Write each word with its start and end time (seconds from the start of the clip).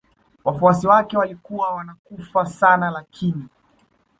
Wafuasi 0.43 0.87
wake 0.87 1.17
walikuwa 1.17 1.71
wanakufa 1.75 2.45
sana 2.45 2.89
lakini 2.89 3.45